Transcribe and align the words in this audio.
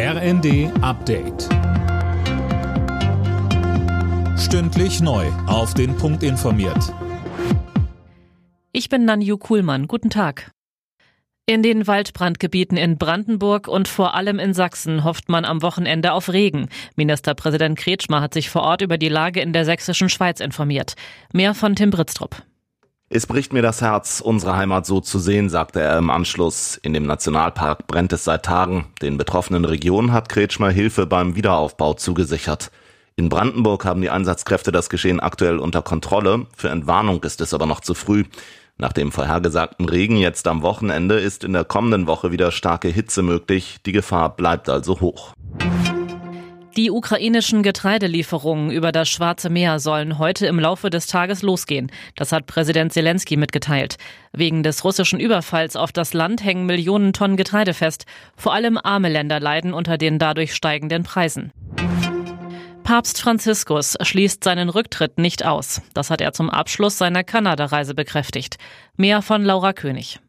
RND 0.00 0.70
Update. 0.80 1.48
Stündlich 4.38 5.00
neu. 5.00 5.26
Auf 5.48 5.74
den 5.74 5.96
Punkt 5.96 6.22
informiert. 6.22 6.94
Ich 8.70 8.88
bin 8.88 9.06
Nanju 9.06 9.38
Kuhlmann. 9.38 9.88
Guten 9.88 10.08
Tag. 10.08 10.52
In 11.46 11.64
den 11.64 11.88
Waldbrandgebieten 11.88 12.78
in 12.78 12.96
Brandenburg 12.96 13.66
und 13.66 13.88
vor 13.88 14.14
allem 14.14 14.38
in 14.38 14.54
Sachsen 14.54 15.02
hofft 15.02 15.28
man 15.28 15.44
am 15.44 15.62
Wochenende 15.62 16.12
auf 16.12 16.32
Regen. 16.32 16.68
Ministerpräsident 16.94 17.76
Kretschmer 17.76 18.20
hat 18.20 18.34
sich 18.34 18.50
vor 18.50 18.62
Ort 18.62 18.82
über 18.82 18.98
die 18.98 19.08
Lage 19.08 19.40
in 19.40 19.52
der 19.52 19.64
sächsischen 19.64 20.08
Schweiz 20.08 20.38
informiert. 20.38 20.94
Mehr 21.32 21.54
von 21.54 21.74
Tim 21.74 21.90
Britztrup. 21.90 22.44
Es 23.10 23.26
bricht 23.26 23.54
mir 23.54 23.62
das 23.62 23.80
Herz, 23.80 24.20
unsere 24.20 24.54
Heimat 24.56 24.84
so 24.84 25.00
zu 25.00 25.18
sehen, 25.18 25.48
sagte 25.48 25.80
er 25.80 25.96
im 25.96 26.10
Anschluss. 26.10 26.76
In 26.82 26.92
dem 26.92 27.06
Nationalpark 27.06 27.86
brennt 27.86 28.12
es 28.12 28.24
seit 28.24 28.44
Tagen. 28.44 28.84
Den 29.00 29.16
betroffenen 29.16 29.64
Regionen 29.64 30.12
hat 30.12 30.28
Kretschmer 30.28 30.68
Hilfe 30.68 31.06
beim 31.06 31.34
Wiederaufbau 31.34 31.94
zugesichert. 31.94 32.70
In 33.16 33.30
Brandenburg 33.30 33.86
haben 33.86 34.02
die 34.02 34.10
Einsatzkräfte 34.10 34.72
das 34.72 34.90
Geschehen 34.90 35.20
aktuell 35.20 35.58
unter 35.58 35.80
Kontrolle. 35.80 36.46
Für 36.54 36.68
Entwarnung 36.68 37.24
ist 37.24 37.40
es 37.40 37.54
aber 37.54 37.64
noch 37.64 37.80
zu 37.80 37.94
früh. 37.94 38.24
Nach 38.76 38.92
dem 38.92 39.10
vorhergesagten 39.10 39.88
Regen 39.88 40.18
jetzt 40.18 40.46
am 40.46 40.60
Wochenende 40.60 41.18
ist 41.18 41.44
in 41.44 41.54
der 41.54 41.64
kommenden 41.64 42.06
Woche 42.06 42.30
wieder 42.30 42.52
starke 42.52 42.88
Hitze 42.88 43.22
möglich. 43.22 43.78
Die 43.86 43.92
Gefahr 43.92 44.36
bleibt 44.36 44.68
also 44.68 45.00
hoch. 45.00 45.32
Die 46.78 46.92
ukrainischen 46.92 47.64
Getreidelieferungen 47.64 48.70
über 48.70 48.92
das 48.92 49.08
Schwarze 49.08 49.50
Meer 49.50 49.80
sollen 49.80 50.16
heute 50.16 50.46
im 50.46 50.60
Laufe 50.60 50.90
des 50.90 51.08
Tages 51.08 51.42
losgehen. 51.42 51.90
Das 52.14 52.30
hat 52.30 52.46
Präsident 52.46 52.92
Zelensky 52.92 53.36
mitgeteilt. 53.36 53.96
Wegen 54.32 54.62
des 54.62 54.84
russischen 54.84 55.18
Überfalls 55.18 55.74
auf 55.74 55.90
das 55.90 56.14
Land 56.14 56.44
hängen 56.44 56.66
Millionen 56.66 57.12
Tonnen 57.12 57.36
Getreide 57.36 57.74
fest. 57.74 58.06
Vor 58.36 58.54
allem 58.54 58.78
arme 58.80 59.08
Länder 59.08 59.40
leiden 59.40 59.74
unter 59.74 59.98
den 59.98 60.20
dadurch 60.20 60.54
steigenden 60.54 61.02
Preisen. 61.02 61.50
Papst 62.84 63.20
Franziskus 63.20 63.96
schließt 64.00 64.44
seinen 64.44 64.68
Rücktritt 64.68 65.18
nicht 65.18 65.44
aus. 65.44 65.82
Das 65.94 66.10
hat 66.10 66.20
er 66.20 66.32
zum 66.32 66.48
Abschluss 66.48 66.96
seiner 66.96 67.24
Kanada-Reise 67.24 67.96
bekräftigt. 67.96 68.56
Mehr 68.96 69.20
von 69.20 69.42
Laura 69.42 69.72
König. 69.72 70.20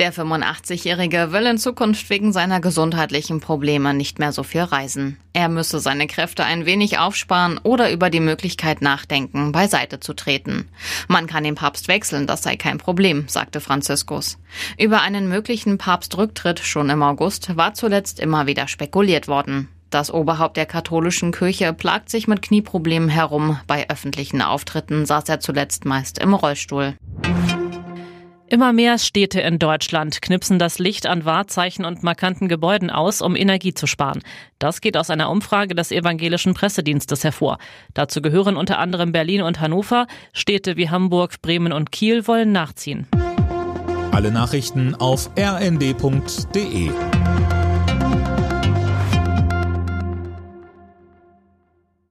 Der 0.00 0.14
85-Jährige 0.14 1.30
will 1.30 1.44
in 1.44 1.58
Zukunft 1.58 2.08
wegen 2.08 2.32
seiner 2.32 2.62
gesundheitlichen 2.62 3.40
Probleme 3.40 3.92
nicht 3.92 4.18
mehr 4.18 4.32
so 4.32 4.42
viel 4.42 4.62
reisen. 4.62 5.18
Er 5.34 5.50
müsse 5.50 5.78
seine 5.78 6.06
Kräfte 6.06 6.42
ein 6.42 6.64
wenig 6.64 6.96
aufsparen 6.96 7.60
oder 7.64 7.92
über 7.92 8.08
die 8.08 8.20
Möglichkeit 8.20 8.80
nachdenken, 8.80 9.52
beiseite 9.52 10.00
zu 10.00 10.14
treten. 10.14 10.70
Man 11.06 11.26
kann 11.26 11.44
den 11.44 11.54
Papst 11.54 11.86
wechseln, 11.88 12.26
das 12.26 12.42
sei 12.42 12.56
kein 12.56 12.78
Problem, 12.78 13.28
sagte 13.28 13.60
Franziskus. 13.60 14.38
Über 14.78 15.02
einen 15.02 15.28
möglichen 15.28 15.76
Papstrücktritt 15.76 16.60
schon 16.60 16.88
im 16.88 17.02
August 17.02 17.54
war 17.58 17.74
zuletzt 17.74 18.20
immer 18.20 18.46
wieder 18.46 18.68
spekuliert 18.68 19.28
worden. 19.28 19.68
Das 19.90 20.10
Oberhaupt 20.10 20.56
der 20.56 20.66
katholischen 20.66 21.32
Kirche 21.32 21.72
plagt 21.72 22.10
sich 22.10 22.28
mit 22.28 22.42
Knieproblemen 22.42 23.08
herum. 23.08 23.58
Bei 23.66 23.90
öffentlichen 23.90 24.40
Auftritten 24.40 25.04
saß 25.04 25.28
er 25.28 25.40
zuletzt 25.40 25.84
meist 25.84 26.20
im 26.20 26.32
Rollstuhl. 26.32 26.94
Immer 28.52 28.72
mehr 28.72 28.98
Städte 28.98 29.40
in 29.40 29.60
Deutschland 29.60 30.20
knipsen 30.20 30.58
das 30.58 30.80
Licht 30.80 31.06
an 31.06 31.24
Wahrzeichen 31.24 31.84
und 31.84 32.02
markanten 32.02 32.48
Gebäuden 32.48 32.90
aus, 32.90 33.22
um 33.22 33.36
Energie 33.36 33.74
zu 33.74 33.86
sparen. 33.86 34.22
Das 34.58 34.80
geht 34.80 34.96
aus 34.96 35.08
einer 35.08 35.30
Umfrage 35.30 35.76
des 35.76 35.92
evangelischen 35.92 36.54
Pressedienstes 36.54 37.22
hervor. 37.22 37.58
Dazu 37.94 38.20
gehören 38.20 38.56
unter 38.56 38.80
anderem 38.80 39.12
Berlin 39.12 39.42
und 39.42 39.60
Hannover. 39.60 40.08
Städte 40.32 40.76
wie 40.76 40.90
Hamburg, 40.90 41.40
Bremen 41.42 41.72
und 41.72 41.92
Kiel 41.92 42.26
wollen 42.26 42.50
nachziehen. 42.50 43.06
Alle 44.10 44.32
Nachrichten 44.32 44.96
auf 44.96 45.30
rnd.de 45.38 46.90